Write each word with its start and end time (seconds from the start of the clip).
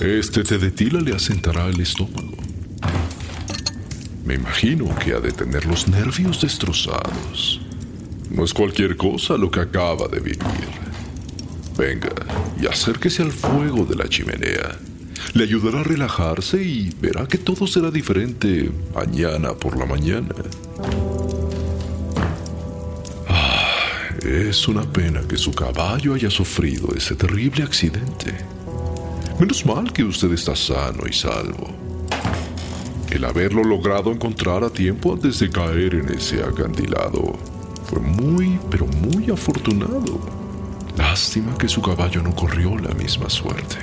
Este 0.00 0.42
té 0.42 0.58
de 0.58 0.72
tila 0.72 1.00
le 1.00 1.14
asentará 1.14 1.66
el 1.68 1.80
estómago. 1.80 2.36
Me 4.24 4.34
imagino 4.34 4.92
que 4.96 5.12
ha 5.12 5.20
de 5.20 5.30
tener 5.30 5.66
los 5.66 5.86
nervios 5.86 6.40
destrozados. 6.40 7.60
No 8.28 8.44
es 8.44 8.52
cualquier 8.52 8.96
cosa 8.96 9.36
lo 9.36 9.52
que 9.52 9.60
acaba 9.60 10.08
de 10.08 10.18
vivir. 10.18 10.38
Venga 11.78 12.10
y 12.60 12.66
acérquese 12.66 13.22
al 13.22 13.30
fuego 13.30 13.84
de 13.84 13.94
la 13.94 14.08
chimenea. 14.08 14.76
Le 15.32 15.44
ayudará 15.44 15.80
a 15.80 15.84
relajarse 15.84 16.60
y 16.60 16.90
verá 17.00 17.28
que 17.28 17.38
todo 17.38 17.68
será 17.68 17.92
diferente 17.92 18.70
mañana 18.92 19.54
por 19.54 19.78
la 19.78 19.86
mañana. 19.86 20.34
Ah, 23.28 24.08
es 24.24 24.66
una 24.66 24.82
pena 24.82 25.22
que 25.28 25.36
su 25.36 25.52
caballo 25.52 26.14
haya 26.14 26.30
sufrido 26.30 26.88
ese 26.96 27.14
terrible 27.14 27.62
accidente. 27.62 28.34
Menos 29.38 29.66
mal 29.66 29.92
que 29.92 30.04
usted 30.04 30.32
está 30.32 30.54
sano 30.54 31.06
y 31.08 31.12
salvo. 31.12 31.68
El 33.10 33.24
haberlo 33.24 33.64
logrado 33.64 34.12
encontrar 34.12 34.62
a 34.62 34.70
tiempo 34.70 35.12
antes 35.12 35.40
de 35.40 35.50
caer 35.50 35.94
en 35.94 36.08
ese 36.08 36.42
acantilado 36.42 37.36
fue 37.84 38.00
muy, 38.00 38.58
pero 38.70 38.86
muy 38.86 39.30
afortunado. 39.30 40.20
Lástima 40.96 41.58
que 41.58 41.68
su 41.68 41.82
caballo 41.82 42.22
no 42.22 42.34
corrió 42.34 42.78
la 42.78 42.94
misma 42.94 43.28
suerte. 43.28 43.78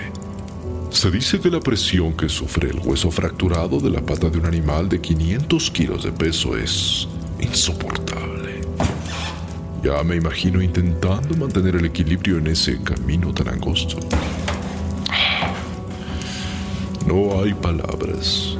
Se 0.90 1.12
dice 1.12 1.40
que 1.40 1.50
la 1.50 1.60
presión 1.60 2.14
que 2.14 2.30
sufre 2.30 2.70
el 2.70 2.80
hueso 2.80 3.12
fracturado 3.12 3.80
de 3.80 3.90
la 3.90 4.02
pata 4.02 4.30
de 4.30 4.38
un 4.38 4.46
animal 4.46 4.88
de 4.88 5.02
500 5.02 5.72
kilos 5.72 6.04
de 6.04 6.14
peso 6.14 6.58
es 6.58 7.08
insoportable. 7.42 8.62
Ya 9.84 10.02
me 10.04 10.16
imagino 10.16 10.62
intentando 10.62 11.36
mantener 11.36 11.76
el 11.76 11.86
equilibrio 11.86 12.38
en 12.38 12.48
ese 12.48 12.82
camino 12.84 13.34
tan 13.34 13.50
angosto. 13.50 13.98
No 17.12 17.42
hay 17.42 17.54
palabras. 17.54 18.56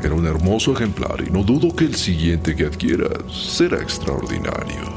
Era 0.00 0.14
un 0.14 0.24
hermoso 0.24 0.72
ejemplar 0.72 1.24
y 1.26 1.30
no 1.32 1.42
dudo 1.42 1.74
que 1.74 1.86
el 1.86 1.96
siguiente 1.96 2.54
que 2.54 2.66
adquiera 2.66 3.08
será 3.28 3.82
extraordinario. 3.82 4.94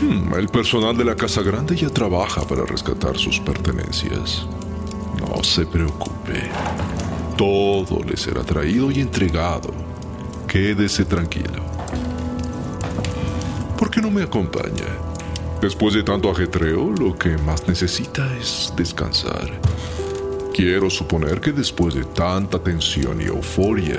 Hmm, 0.00 0.32
el 0.38 0.48
personal 0.48 0.96
de 0.96 1.04
la 1.04 1.14
Casa 1.14 1.42
Grande 1.42 1.76
ya 1.76 1.90
trabaja 1.90 2.40
para 2.48 2.64
rescatar 2.64 3.18
sus 3.18 3.40
pertenencias. 3.40 4.46
No 5.18 5.44
se 5.44 5.66
preocupe. 5.66 6.48
Todo 7.36 8.02
le 8.02 8.16
será 8.16 8.42
traído 8.42 8.90
y 8.90 9.00
entregado. 9.00 9.70
Quédese 10.48 11.04
tranquilo. 11.04 11.62
¿Por 13.78 13.90
qué 13.90 14.00
no 14.00 14.10
me 14.10 14.22
acompaña? 14.22 15.09
Después 15.60 15.92
de 15.92 16.02
tanto 16.02 16.30
ajetreo, 16.30 16.90
lo 16.90 17.18
que 17.18 17.36
más 17.36 17.68
necesita 17.68 18.34
es 18.38 18.72
descansar. 18.78 19.50
Quiero 20.54 20.88
suponer 20.88 21.38
que 21.38 21.52
después 21.52 21.94
de 21.94 22.04
tanta 22.04 22.58
tensión 22.58 23.20
y 23.20 23.24
euforia, 23.24 23.98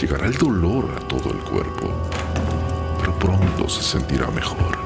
llegará 0.00 0.26
el 0.26 0.36
dolor 0.36 0.90
a 0.96 1.06
todo 1.06 1.30
el 1.30 1.38
cuerpo, 1.38 1.92
pero 2.98 3.16
pronto 3.20 3.68
se 3.68 3.82
sentirá 3.82 4.28
mejor. 4.32 4.78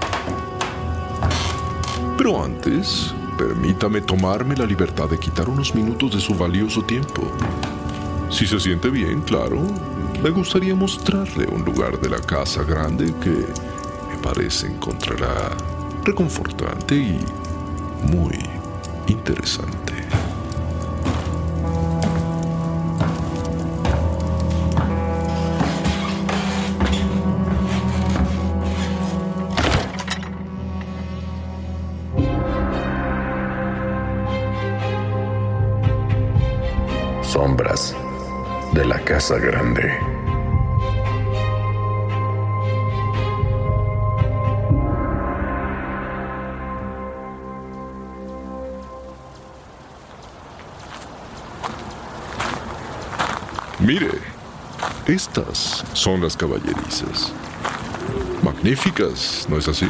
Pero 2.18 2.44
antes, 2.44 3.14
permítame 3.38 4.02
tomarme 4.02 4.54
la 4.56 4.66
libertad 4.66 5.08
de 5.08 5.18
quitar 5.18 5.48
unos 5.48 5.74
minutos 5.74 6.14
de 6.14 6.20
su 6.20 6.34
valioso 6.34 6.82
tiempo. 6.82 7.22
Si 8.28 8.46
se 8.46 8.60
siente 8.60 8.90
bien, 8.90 9.22
claro, 9.22 9.62
me 10.22 10.28
gustaría 10.28 10.74
mostrarle 10.74 11.46
un 11.46 11.64
lugar 11.64 11.98
de 11.98 12.10
la 12.10 12.20
casa 12.20 12.62
grande 12.62 13.06
que 13.22 13.30
me 13.30 14.18
parece 14.22 14.66
encontrará 14.66 15.79
reconfortante 16.04 16.94
y 16.94 17.24
muy 18.02 18.38
interesante. 19.06 19.94
Sombras 37.22 37.94
de 38.72 38.84
la 38.84 38.98
Casa 39.00 39.38
Grande. 39.38 40.19
Estas 55.10 55.84
son 55.92 56.20
las 56.20 56.36
caballerizas. 56.36 57.32
Magníficas, 58.42 59.46
¿no 59.48 59.58
es 59.58 59.66
así? 59.66 59.86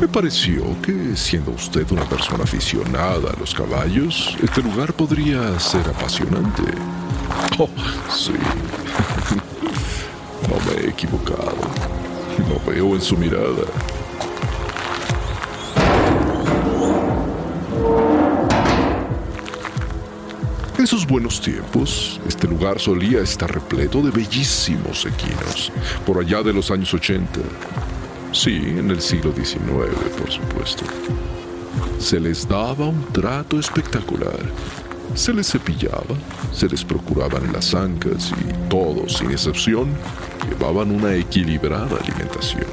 Me 0.00 0.08
pareció 0.08 0.64
que, 0.82 1.16
siendo 1.16 1.52
usted 1.52 1.90
una 1.90 2.04
persona 2.04 2.44
aficionada 2.44 3.30
a 3.30 3.38
los 3.38 3.54
caballos, 3.54 4.36
este 4.42 4.62
lugar 4.62 4.92
podría 4.92 5.58
ser 5.60 5.86
apasionante. 5.88 6.64
Oh, 7.58 7.68
sí. 8.10 8.32
No 10.48 10.60
me 10.64 10.80
he 10.80 10.90
equivocado. 10.90 11.56
Lo 12.48 12.70
veo 12.70 12.94
en 12.94 13.00
su 13.00 13.16
mirada. 13.16 13.64
Esos 20.96 21.08
buenos 21.08 21.42
tiempos, 21.42 22.18
este 22.26 22.48
lugar 22.48 22.80
solía 22.80 23.20
estar 23.20 23.52
repleto 23.52 24.00
de 24.00 24.10
bellísimos 24.10 25.04
equinos, 25.04 25.70
por 26.06 26.18
allá 26.18 26.42
de 26.42 26.54
los 26.54 26.70
años 26.70 26.94
80. 26.94 27.38
Sí, 28.32 28.56
en 28.56 28.90
el 28.90 29.02
siglo 29.02 29.30
XIX, 29.34 29.60
por 30.18 30.30
supuesto. 30.30 30.84
Se 31.98 32.18
les 32.18 32.48
daba 32.48 32.86
un 32.86 33.04
trato 33.12 33.60
espectacular. 33.60 34.40
Se 35.14 35.34
les 35.34 35.52
cepillaba, 35.52 36.16
se 36.50 36.66
les 36.66 36.82
procuraban 36.82 37.52
las 37.52 37.74
ancas 37.74 38.32
y 38.32 38.70
todos, 38.70 39.18
sin 39.18 39.30
excepción, 39.30 39.90
llevaban 40.48 40.90
una 40.90 41.14
equilibrada 41.14 41.94
alimentación. 41.98 42.64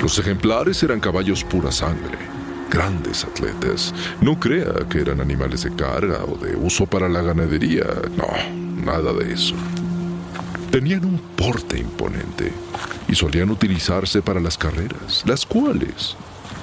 Los 0.00 0.16
ejemplares 0.20 0.80
eran 0.84 1.00
caballos 1.00 1.42
pura 1.42 1.72
sangre, 1.72 2.31
grandes 2.72 3.24
atletas. 3.24 3.94
No 4.22 4.40
crea 4.40 4.72
que 4.88 5.00
eran 5.00 5.20
animales 5.20 5.62
de 5.64 5.76
carga 5.76 6.24
o 6.24 6.38
de 6.38 6.56
uso 6.56 6.86
para 6.86 7.08
la 7.08 7.20
ganadería. 7.20 7.84
No, 8.16 8.26
nada 8.84 9.12
de 9.12 9.34
eso. 9.34 9.54
Tenían 10.70 11.04
un 11.04 11.18
porte 11.36 11.78
imponente 11.78 12.50
y 13.08 13.14
solían 13.14 13.50
utilizarse 13.50 14.22
para 14.22 14.40
las 14.40 14.56
carreras, 14.56 15.22
las 15.26 15.44
cuales 15.44 16.16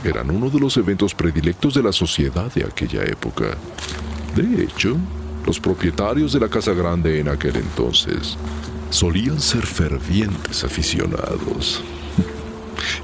eran 0.03 0.31
uno 0.31 0.49
de 0.49 0.59
los 0.59 0.77
eventos 0.77 1.13
predilectos 1.13 1.75
de 1.75 1.83
la 1.83 1.91
sociedad 1.91 2.51
de 2.53 2.65
aquella 2.65 3.03
época. 3.03 3.55
De 4.35 4.63
hecho, 4.63 4.97
Los 5.45 5.59
propietarios 5.59 6.33
de 6.33 6.39
la 6.39 6.49
Casa 6.49 6.73
Grande 6.73 7.19
en 7.19 7.29
aquel 7.29 7.55
entonces 7.55 8.37
solían 8.91 9.39
ser 9.39 9.65
fervientes 9.65 10.63
aficionados. 10.63 11.81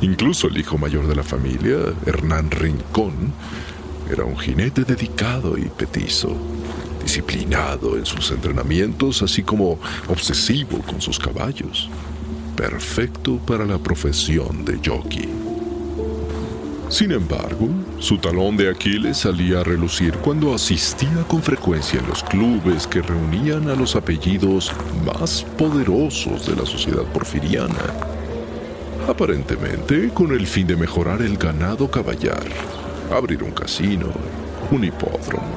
Incluso 0.02 0.48
el 0.48 0.58
hijo 0.58 0.78
mayor 0.78 1.08
de 1.08 1.16
la 1.16 1.24
familia, 1.24 1.78
Hernán 2.06 2.52
Rincón, 2.52 3.34
era 4.12 4.24
un 4.24 4.38
jinete 4.38 4.84
dedicado 4.84 5.58
y 5.58 5.64
petizo, 5.64 6.36
disciplinado 7.02 7.98
en 7.98 8.06
sus 8.06 8.32
entrenamientos, 8.32 9.22
así 9.22 9.42
como 9.42 9.80
obsesivo 10.08 10.80
con 10.80 11.02
sus 11.02 11.18
caballos. 11.18 11.90
Perfecto 12.56 13.38
para 13.38 13.66
la 13.66 13.80
profesión 13.80 14.64
de 14.64 14.80
jockey. 14.86 15.30
Sin 16.90 17.12
embargo, 17.12 17.68
su 18.00 18.20
talón 18.20 18.58
de 18.58 18.70
Aquiles 18.70 19.18
salía 19.18 19.62
a 19.62 19.64
relucir 19.64 20.14
cuando 20.18 20.54
asistía 20.54 21.24
con 21.28 21.42
frecuencia 21.42 22.00
en 22.00 22.08
los 22.08 22.24
clubes 22.24 22.86
que 22.86 23.02
reunían 23.02 23.70
a 23.70 23.76
los 23.76 23.96
apellidos 23.96 24.72
más 25.04 25.44
poderosos 25.58 26.46
de 26.46 26.56
la 26.56 26.66
sociedad 26.66 27.04
porfiriana, 27.12 28.15
aparentemente 29.08 30.10
con 30.10 30.32
el 30.32 30.48
fin 30.48 30.66
de 30.68 30.76
mejorar 30.76 31.22
el 31.22 31.38
ganado 31.38 31.90
caballar, 31.90 32.44
abrir 33.12 33.44
un 33.44 33.52
casino, 33.52 34.08
un 34.72 34.84
hipódromo. 34.84 35.56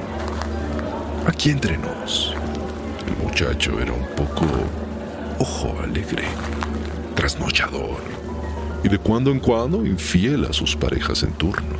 Aquí 1.25 1.49
entre 1.49 1.77
nos, 1.77 2.33
el 3.07 3.25
muchacho 3.25 3.79
era 3.79 3.91
un 3.91 4.05
poco 4.15 4.45
ojo 5.39 5.75
alegre, 5.81 6.23
trasnochador 7.15 7.97
y 8.83 8.89
de 8.89 8.99
cuando 8.99 9.31
en 9.31 9.39
cuando 9.39 9.85
infiel 9.85 10.45
a 10.45 10.53
sus 10.53 10.75
parejas 10.75 11.23
en 11.23 11.33
turno. 11.33 11.75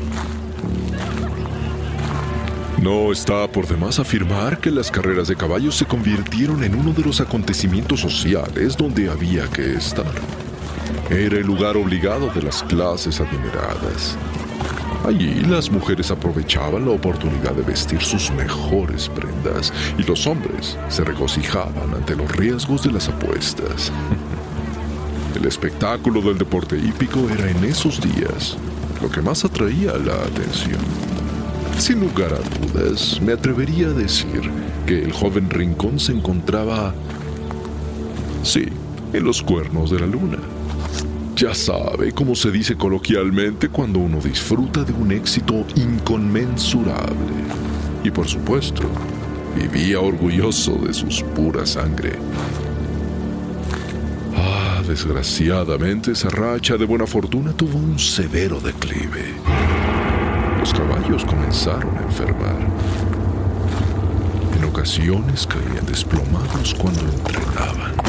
No 2.82 3.12
está 3.12 3.48
por 3.52 3.68
demás 3.68 4.00
afirmar 4.00 4.60
que 4.60 4.72
las 4.72 4.90
carreras 4.90 5.28
de 5.28 5.36
caballos 5.36 5.76
se 5.76 5.86
convirtieron 5.86 6.64
en 6.64 6.76
uno 6.76 6.94
de 6.94 7.04
los 7.04 7.20
acontecimientos 7.20 8.00
sociales 8.00 8.78
donde 8.78 9.10
había 9.10 9.48
que 9.48 9.74
estar. 9.74 10.14
Era 11.10 11.38
el 11.38 11.46
lugar 11.48 11.76
obligado 11.76 12.30
de 12.30 12.44
las 12.44 12.62
clases 12.64 13.20
adineradas. 13.20 14.16
Allí 15.04 15.42
las 15.42 15.72
mujeres 15.72 16.12
aprovechaban 16.12 16.86
la 16.86 16.92
oportunidad 16.92 17.54
de 17.54 17.64
vestir 17.64 18.00
sus 18.02 18.30
mejores 18.30 19.10
prendas 19.10 19.74
y 19.98 20.04
los 20.04 20.28
hombres 20.28 20.78
se 20.88 21.04
regocijaban 21.04 21.96
ante 21.96 22.16
los 22.16 22.32
riesgos 22.36 22.84
de 22.84 22.92
las 22.92 23.10
apuestas. 23.10 23.92
El 25.36 25.48
espectáculo 25.48 26.22
del 26.22 26.38
deporte 26.38 26.78
hípico 26.78 27.28
era 27.28 27.50
en 27.50 27.64
esos 27.64 28.00
días 28.00 28.56
lo 29.02 29.10
que 29.10 29.22
más 29.22 29.44
atraía 29.44 29.94
la 29.94 30.14
atención. 30.14 30.80
Sin 31.80 32.02
lugar 32.02 32.34
a 32.34 32.58
dudas, 32.60 33.20
me 33.22 33.34
atrevería 33.34 33.88
a 33.88 33.94
decir 33.94 34.52
que 34.86 35.02
el 35.02 35.12
joven 35.12 35.50
Rincón 35.50 36.00
se 36.00 36.12
encontraba, 36.12 36.94
sí, 38.44 38.68
en 39.14 39.24
los 39.24 39.42
cuernos 39.42 39.90
de 39.90 40.02
la 40.02 40.06
luna. 40.06 40.38
Ya 41.40 41.54
sabe 41.54 42.12
cómo 42.12 42.36
se 42.36 42.52
dice 42.52 42.76
coloquialmente 42.76 43.70
cuando 43.70 44.00
uno 44.00 44.20
disfruta 44.20 44.84
de 44.84 44.92
un 44.92 45.14
éxito 45.14 45.66
inconmensurable. 45.76 47.16
Y 48.04 48.12
por 48.12 48.28
supuesto, 48.28 48.84
vivía 49.56 50.02
orgulloso 50.02 50.76
de 50.76 50.94
sus 50.94 51.24
pura 51.24 51.66
sangre 51.66 52.20
desgraciadamente, 54.90 56.14
esa 56.14 56.30
racha 56.30 56.76
de 56.76 56.84
buena 56.84 57.06
fortuna 57.06 57.54
tuvo 57.54 57.78
un 57.78 58.00
severo 58.00 58.60
declive. 58.60 59.36
Los 60.60 60.74
caballos 60.74 61.24
comenzaron 61.26 61.96
a 61.96 62.02
enfermar. 62.02 62.58
En 64.58 64.64
ocasiones 64.64 65.46
caían 65.46 65.86
desplomados 65.86 66.74
cuando 66.74 67.02
entrenaban. 67.02 68.09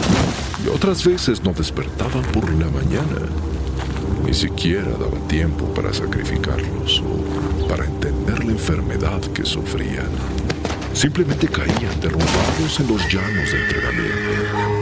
Y 0.64 0.68
otras 0.68 1.04
veces 1.04 1.42
no 1.42 1.52
despertaban 1.52 2.22
por 2.32 2.50
la 2.52 2.66
mañana. 2.66 3.26
Ni 4.24 4.34
siquiera 4.34 4.90
daba 4.90 5.18
tiempo 5.28 5.64
para 5.74 5.92
sacrificarlos 5.92 7.00
o 7.00 7.66
para 7.68 7.84
entender 7.84 8.44
la 8.44 8.52
enfermedad 8.52 9.20
que 9.32 9.44
sufrían. 9.44 10.08
Simplemente 10.92 11.48
caían 11.48 12.00
derrumbados 12.00 12.80
en 12.80 12.88
los 12.88 13.02
llanos 13.12 13.50
de 13.50 13.62
entrenamiento. 13.62 14.80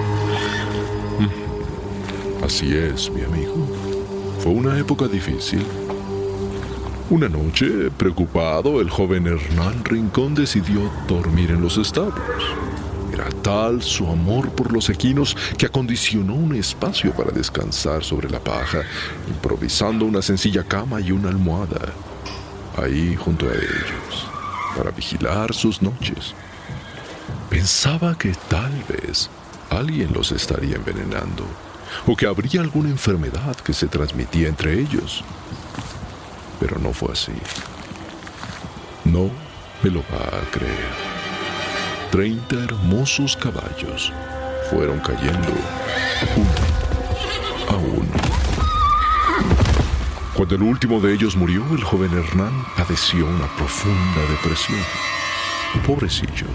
Así 2.44 2.74
es, 2.76 3.10
mi 3.10 3.22
amigo. 3.22 3.54
Fue 4.40 4.52
una 4.52 4.78
época 4.78 5.06
difícil. 5.06 5.62
Una 7.10 7.28
noche, 7.28 7.90
preocupado, 7.96 8.80
el 8.80 8.90
joven 8.90 9.26
Hernán 9.26 9.84
Rincón 9.84 10.34
decidió 10.34 10.90
dormir 11.06 11.50
en 11.50 11.60
los 11.60 11.78
establos. 11.78 12.44
Tal 13.48 13.82
su 13.82 14.06
amor 14.06 14.50
por 14.50 14.70
los 14.74 14.90
equinos 14.90 15.34
que 15.56 15.64
acondicionó 15.64 16.34
un 16.34 16.54
espacio 16.54 17.14
para 17.14 17.30
descansar 17.30 18.04
sobre 18.04 18.28
la 18.28 18.40
paja, 18.40 18.82
improvisando 19.26 20.04
una 20.04 20.20
sencilla 20.20 20.64
cama 20.64 21.00
y 21.00 21.12
una 21.12 21.30
almohada, 21.30 21.94
ahí 22.76 23.16
junto 23.16 23.46
a 23.46 23.54
ellos, 23.54 24.28
para 24.76 24.90
vigilar 24.90 25.54
sus 25.54 25.80
noches. 25.80 26.34
Pensaba 27.48 28.18
que 28.18 28.34
tal 28.50 28.84
vez 28.86 29.30
alguien 29.70 30.12
los 30.12 30.30
estaría 30.30 30.76
envenenando 30.76 31.46
o 32.06 32.14
que 32.14 32.26
habría 32.26 32.60
alguna 32.60 32.90
enfermedad 32.90 33.56
que 33.56 33.72
se 33.72 33.86
transmitía 33.86 34.48
entre 34.48 34.78
ellos. 34.78 35.24
Pero 36.60 36.78
no 36.78 36.92
fue 36.92 37.12
así. 37.12 37.32
No 39.06 39.30
me 39.82 39.88
lo 39.88 40.00
va 40.00 40.38
a 40.38 40.50
creer. 40.50 41.07
Treinta 42.10 42.56
hermosos 42.56 43.36
caballos 43.36 44.10
fueron 44.70 44.98
cayendo 45.00 45.52
uno 46.36 47.68
a 47.68 47.76
uno. 47.76 48.12
Cuando 50.34 50.54
el 50.54 50.62
último 50.62 51.00
de 51.00 51.12
ellos 51.12 51.36
murió, 51.36 51.62
el 51.72 51.84
joven 51.84 52.16
Hernán 52.16 52.64
padeció 52.76 53.26
una 53.26 53.46
profunda 53.56 54.22
depresión. 54.30 54.80
Pobrecillo. 55.86 56.46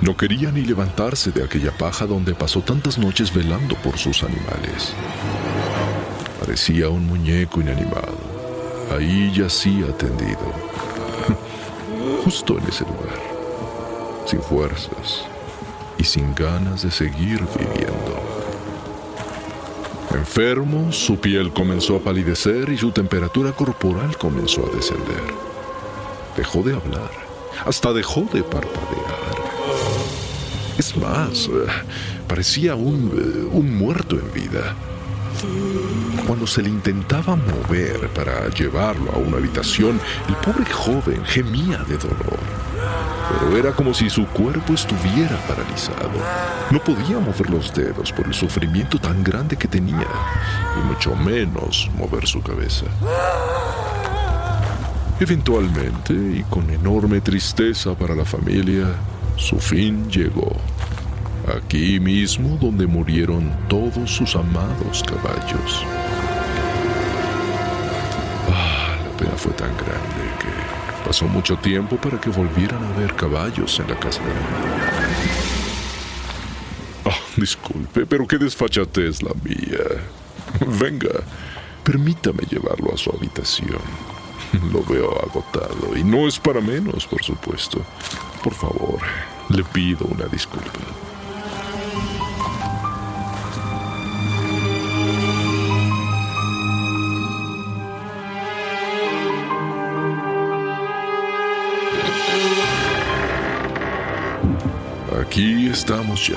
No 0.00 0.16
quería 0.16 0.50
ni 0.50 0.62
levantarse 0.62 1.30
de 1.30 1.44
aquella 1.44 1.70
paja 1.70 2.06
donde 2.06 2.34
pasó 2.34 2.60
tantas 2.60 2.98
noches 2.98 3.32
velando 3.32 3.76
por 3.76 3.98
sus 3.98 4.24
animales. 4.24 4.94
Parecía 6.40 6.88
un 6.88 7.06
muñeco 7.06 7.60
inanimado. 7.60 8.18
Ahí 8.90 9.32
yacía 9.32 9.96
tendido. 9.96 10.52
Justo 12.24 12.58
en 12.58 12.66
ese 12.66 12.84
lugar. 12.84 13.31
Sin 14.32 14.40
fuerzas 14.40 15.26
y 15.98 16.04
sin 16.04 16.34
ganas 16.34 16.84
de 16.84 16.90
seguir 16.90 17.44
viviendo. 17.54 18.22
Enfermo, 20.10 20.90
su 20.90 21.18
piel 21.18 21.52
comenzó 21.52 21.96
a 21.96 22.00
palidecer 22.00 22.70
y 22.70 22.78
su 22.78 22.92
temperatura 22.92 23.52
corporal 23.52 24.16
comenzó 24.16 24.66
a 24.66 24.74
descender. 24.74 25.22
Dejó 26.34 26.62
de 26.62 26.72
hablar, 26.72 27.10
hasta 27.66 27.92
dejó 27.92 28.22
de 28.32 28.42
parpadear. 28.42 29.36
Es 30.78 30.96
más, 30.96 31.48
eh, 31.48 31.66
parecía 32.26 32.74
un, 32.74 33.12
eh, 33.14 33.48
un 33.52 33.76
muerto 33.76 34.18
en 34.18 34.32
vida. 34.32 34.74
Cuando 36.26 36.46
se 36.46 36.62
le 36.62 36.70
intentaba 36.70 37.36
mover 37.36 38.08
para 38.14 38.48
llevarlo 38.48 39.12
a 39.12 39.18
una 39.18 39.36
habitación, 39.36 40.00
el 40.26 40.36
pobre 40.36 40.64
joven 40.72 41.22
gemía 41.26 41.84
de 41.86 41.98
dolor. 41.98 42.61
Pero 43.40 43.56
era 43.56 43.72
como 43.72 43.94
si 43.94 44.08
su 44.10 44.26
cuerpo 44.26 44.74
estuviera 44.74 45.36
paralizado. 45.48 46.10
No 46.70 46.78
podía 46.82 47.18
mover 47.18 47.50
los 47.50 47.72
dedos 47.72 48.12
por 48.12 48.26
el 48.26 48.34
sufrimiento 48.34 48.98
tan 48.98 49.22
grande 49.22 49.56
que 49.56 49.68
tenía, 49.68 50.06
y 50.78 50.86
mucho 50.86 51.14
menos 51.16 51.90
mover 51.96 52.26
su 52.26 52.40
cabeza. 52.42 52.86
Eventualmente, 55.20 56.12
y 56.12 56.44
con 56.50 56.68
enorme 56.70 57.20
tristeza 57.20 57.94
para 57.94 58.14
la 58.14 58.24
familia, 58.24 58.88
su 59.36 59.58
fin 59.58 60.10
llegó. 60.10 60.56
Aquí 61.56 61.98
mismo 61.98 62.56
donde 62.60 62.86
murieron 62.86 63.50
todos 63.68 64.10
sus 64.10 64.36
amados 64.36 65.02
caballos. 65.02 65.84
Ah, 68.48 68.96
la 69.04 69.16
pena 69.16 69.36
fue 69.36 69.52
tan 69.52 69.70
grande 69.76 70.22
que 70.38 70.51
pasó 71.04 71.26
mucho 71.26 71.56
tiempo 71.56 71.96
para 71.96 72.20
que 72.20 72.30
volvieran 72.30 72.82
a 72.84 72.98
ver 72.98 73.14
caballos 73.14 73.78
en 73.80 73.88
la 73.88 73.98
casa 73.98 74.20
de 74.22 74.30
Ah, 77.04 77.16
disculpe, 77.36 78.06
pero 78.06 78.26
qué 78.26 78.38
desfachatez 78.38 79.22
la 79.22 79.32
mía. 79.42 79.84
Venga, 80.80 81.10
permítame 81.82 82.44
llevarlo 82.48 82.94
a 82.94 82.96
su 82.96 83.10
habitación. 83.10 83.80
Lo 84.72 84.82
veo 84.84 85.10
agotado 85.22 85.96
y 85.96 86.04
no 86.04 86.28
es 86.28 86.38
para 86.38 86.60
menos, 86.60 87.06
por 87.06 87.22
supuesto. 87.22 87.80
Por 88.42 88.54
favor, 88.54 89.00
le 89.48 89.64
pido 89.64 90.06
una 90.06 90.26
disculpa. 90.26 90.78
Estamos 105.40 106.26
ya. 106.28 106.36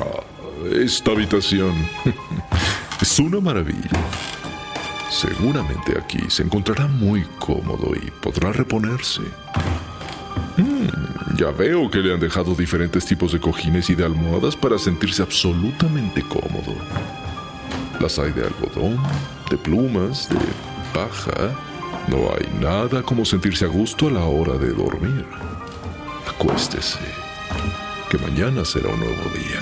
Ah, 0.00 0.22
esta 0.72 1.10
habitación 1.10 1.74
es 3.02 3.18
una 3.18 3.38
maravilla. 3.38 3.90
Seguramente 5.10 5.98
aquí 5.98 6.20
se 6.28 6.42
encontrará 6.42 6.86
muy 6.86 7.24
cómodo 7.38 7.94
y 7.94 8.10
podrá 8.10 8.52
reponerse. 8.52 9.20
Mm, 10.56 11.36
ya 11.36 11.50
veo 11.50 11.90
que 11.90 11.98
le 11.98 12.14
han 12.14 12.20
dejado 12.20 12.54
diferentes 12.54 13.04
tipos 13.04 13.32
de 13.32 13.40
cojines 13.40 13.90
y 13.90 13.94
de 13.94 14.06
almohadas 14.06 14.56
para 14.56 14.78
sentirse 14.78 15.22
absolutamente 15.22 16.22
cómodo. 16.22 16.74
Las 18.00 18.18
hay 18.18 18.32
de 18.32 18.44
algodón, 18.44 18.98
de 19.50 19.58
plumas, 19.58 20.30
de 20.30 20.38
paja. 20.94 21.52
No 22.08 22.30
hay 22.34 22.48
nada 22.58 23.02
como 23.02 23.24
sentirse 23.24 23.66
a 23.66 23.68
gusto 23.68 24.08
a 24.08 24.12
la 24.12 24.24
hora 24.24 24.54
de 24.54 24.70
dormir. 24.70 25.26
Acuéstese, 26.26 26.98
que 28.10 28.18
mañana 28.18 28.64
será 28.64 28.88
un 28.90 29.00
nuevo 29.00 29.30
día. 29.30 29.60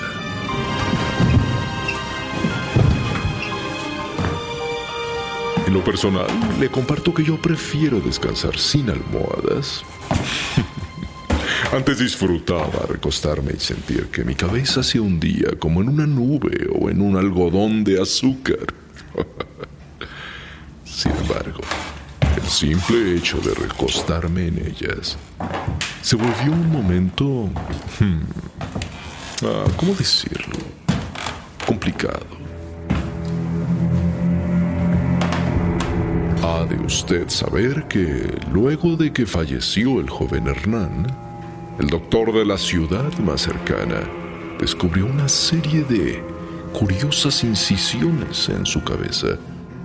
En 5.65 5.73
lo 5.73 5.83
personal, 5.83 6.27
le 6.59 6.69
comparto 6.69 7.13
que 7.13 7.23
yo 7.23 7.41
prefiero 7.41 7.99
descansar 7.99 8.59
sin 8.59 8.89
almohadas. 8.89 9.83
Antes 11.73 11.97
disfrutaba 11.97 12.85
recostarme 12.87 13.53
y 13.55 13.59
sentir 13.59 14.07
que 14.07 14.23
mi 14.23 14.35
cabeza 14.35 14.83
se 14.83 14.99
hundía 14.99 15.57
como 15.57 15.81
en 15.81 15.89
una 15.89 16.05
nube 16.05 16.67
o 16.79 16.89
en 16.89 17.01
un 17.01 17.17
algodón 17.17 17.83
de 17.83 17.99
azúcar. 17.99 18.67
Sin 20.85 21.11
embargo, 21.13 21.61
el 22.35 22.47
simple 22.47 23.15
hecho 23.15 23.39
de 23.39 23.55
recostarme 23.55 24.47
en 24.47 24.59
ellas 24.67 25.17
se 26.03 26.17
volvió 26.17 26.51
un 26.51 26.69
momento... 26.69 27.49
Hmm, 27.99 28.23
ah, 29.45 29.63
¿Cómo 29.77 29.93
decirlo? 29.95 30.57
Complicado. 31.65 32.27
Ha 36.43 36.65
de 36.65 36.75
usted 36.85 37.29
saber 37.29 37.87
que 37.87 38.37
luego 38.51 38.97
de 38.97 39.13
que 39.13 39.25
falleció 39.25 40.01
el 40.01 40.09
joven 40.09 40.47
Hernán, 40.47 41.07
el 41.79 41.87
doctor 41.87 42.33
de 42.33 42.45
la 42.45 42.57
ciudad 42.57 43.17
más 43.19 43.41
cercana 43.41 44.01
descubrió 44.59 45.05
una 45.05 45.29
serie 45.29 45.85
de 45.85 46.21
curiosas 46.73 47.45
incisiones 47.45 48.49
en 48.49 48.65
su 48.65 48.83
cabeza, 48.83 49.37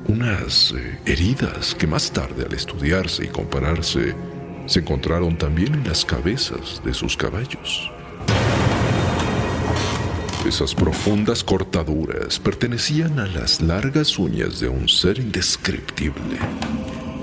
unas 0.08 0.72
eh, 0.72 0.98
heridas 1.06 1.76
que 1.76 1.86
más 1.86 2.10
tarde 2.10 2.44
al 2.44 2.54
estudiarse 2.54 3.24
y 3.24 3.28
compararse 3.28 4.16
se 4.68 4.80
encontraron 4.80 5.36
también 5.36 5.74
en 5.74 5.88
las 5.88 6.04
cabezas 6.04 6.82
de 6.84 6.92
sus 6.92 7.16
caballos. 7.16 7.90
Esas 10.46 10.74
profundas 10.74 11.42
cortaduras 11.42 12.38
pertenecían 12.38 13.18
a 13.18 13.26
las 13.26 13.60
largas 13.62 14.18
uñas 14.18 14.60
de 14.60 14.68
un 14.68 14.88
ser 14.88 15.18
indescriptible, 15.18 16.38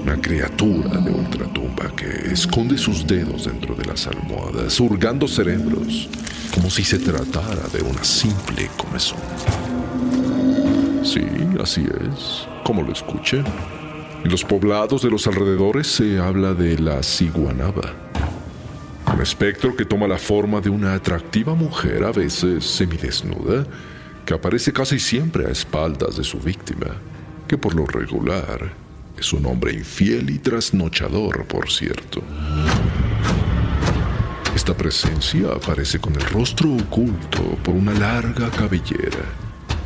una 0.03 0.19
criatura 0.19 0.99
de 0.99 1.11
ultratumba 1.11 1.95
que 1.95 2.33
esconde 2.33 2.77
sus 2.77 3.05
dedos 3.05 3.45
dentro 3.45 3.75
de 3.75 3.85
las 3.85 4.07
almohadas, 4.07 4.79
hurgando 4.79 5.27
cerebros, 5.27 6.09
como 6.53 6.69
si 6.71 6.83
se 6.83 6.97
tratara 6.97 7.67
de 7.71 7.83
una 7.83 8.03
simple 8.03 8.69
comezón. 8.75 9.19
Sí, 11.03 11.21
así 11.61 11.81
es, 11.83 12.47
como 12.63 12.81
lo 12.81 12.91
escuché. 12.91 13.43
En 14.25 14.31
los 14.31 14.43
poblados 14.43 15.03
de 15.03 15.11
los 15.11 15.27
alrededores 15.27 15.85
se 15.85 16.17
habla 16.17 16.55
de 16.55 16.79
la 16.79 17.03
ciguanaba, 17.03 17.93
un 19.13 19.21
espectro 19.21 19.75
que 19.75 19.85
toma 19.85 20.07
la 20.07 20.17
forma 20.17 20.59
de 20.61 20.71
una 20.71 20.95
atractiva 20.95 21.53
mujer, 21.53 22.03
a 22.03 22.11
veces 22.11 22.65
semidesnuda, 22.65 23.67
que 24.25 24.33
aparece 24.33 24.73
casi 24.73 24.97
siempre 24.97 25.45
a 25.45 25.51
espaldas 25.51 26.17
de 26.17 26.23
su 26.23 26.39
víctima, 26.39 26.87
que 27.47 27.55
por 27.55 27.75
lo 27.75 27.85
regular 27.85 28.73
es 29.15 29.31
un 29.31 29.45
hombre 29.45 29.73
infiel 29.73 30.31
y 30.31 30.39
trasnochador, 30.39 31.45
por 31.45 31.69
cierto. 31.69 32.23
Esta 34.55 34.75
presencia 34.75 35.49
aparece 35.55 35.99
con 35.99 36.15
el 36.15 36.21
rostro 36.21 36.73
oculto 36.73 37.43
por 37.63 37.75
una 37.75 37.93
larga 37.93 38.49
cabellera. 38.49 39.23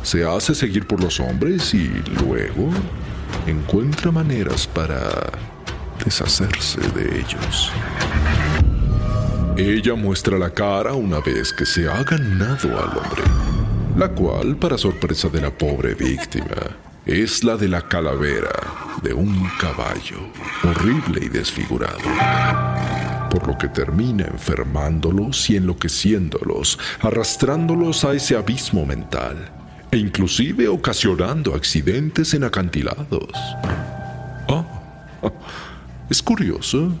Se 0.02 0.24
hace 0.24 0.54
seguir 0.54 0.86
por 0.86 1.02
los 1.02 1.20
hombres 1.20 1.74
y 1.74 1.90
luego 2.24 2.70
encuentra 3.46 4.10
maneras 4.10 4.66
para 4.66 5.00
deshacerse 6.04 6.80
de 6.92 7.20
ellos. 7.20 7.72
Ella 9.56 9.94
muestra 9.94 10.38
la 10.38 10.50
cara 10.50 10.94
una 10.94 11.20
vez 11.20 11.52
que 11.52 11.66
se 11.66 11.88
ha 11.88 12.02
ganado 12.02 12.68
al 12.78 12.96
hombre, 12.96 13.22
la 13.96 14.08
cual, 14.08 14.56
para 14.56 14.78
sorpresa 14.78 15.28
de 15.28 15.40
la 15.40 15.50
pobre 15.50 15.94
víctima, 15.94 16.76
es 17.04 17.44
la 17.44 17.56
de 17.56 17.68
la 17.68 17.82
calavera 17.82 18.52
de 19.02 19.12
un 19.12 19.48
caballo, 19.60 20.18
horrible 20.62 21.24
y 21.24 21.28
desfigurado, 21.28 21.98
por 23.30 23.46
lo 23.46 23.58
que 23.58 23.68
termina 23.68 24.24
enfermándolos 24.26 25.50
y 25.50 25.56
enloqueciéndolos, 25.56 26.78
arrastrándolos 27.02 28.04
a 28.04 28.14
ese 28.14 28.36
abismo 28.36 28.86
mental 28.86 29.59
e 29.90 29.98
inclusive 29.98 30.68
ocasionando 30.68 31.54
accidentes 31.54 32.34
en 32.34 32.44
acantilados. 32.44 33.30
Ah, 34.48 34.64
es 36.10 36.22
curioso, 36.22 36.92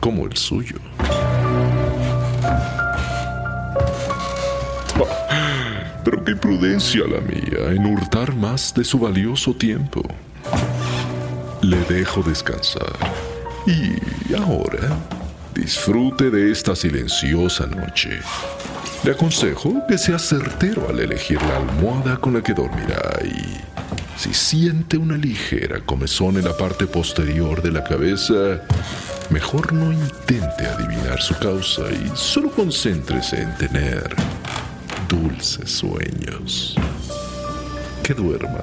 como 0.00 0.26
el 0.26 0.36
suyo. 0.36 0.76
Pero 6.04 6.22
qué 6.22 6.36
prudencia 6.36 7.02
la 7.08 7.20
mía 7.20 7.72
en 7.72 7.86
hurtar 7.86 8.36
más 8.36 8.74
de 8.74 8.84
su 8.84 8.98
valioso 8.98 9.54
tiempo. 9.54 10.02
Le 11.62 11.78
dejo 11.84 12.22
descansar. 12.22 12.92
Y 13.66 14.34
ahora, 14.34 14.98
disfrute 15.54 16.30
de 16.30 16.52
esta 16.52 16.76
silenciosa 16.76 17.66
noche. 17.66 18.20
Le 19.04 19.10
aconsejo 19.10 19.86
que 19.86 19.98
sea 19.98 20.18
certero 20.18 20.88
al 20.88 20.98
elegir 20.98 21.40
la 21.42 21.58
almohada 21.58 22.16
con 22.16 22.32
la 22.32 22.42
que 22.42 22.54
dormirá 22.54 23.20
y 23.22 23.60
si 24.16 24.32
siente 24.32 24.96
una 24.96 25.18
ligera 25.18 25.80
comezón 25.84 26.38
en 26.38 26.44
la 26.44 26.56
parte 26.56 26.86
posterior 26.86 27.60
de 27.60 27.70
la 27.70 27.84
cabeza, 27.84 28.62
mejor 29.28 29.74
no 29.74 29.92
intente 29.92 30.64
adivinar 30.66 31.20
su 31.20 31.34
causa 31.38 31.82
y 31.90 32.10
solo 32.14 32.50
concéntrese 32.50 33.42
en 33.42 33.54
tener 33.56 34.16
dulces 35.06 35.70
sueños. 35.70 36.74
Que 38.02 38.14
duerma 38.14 38.62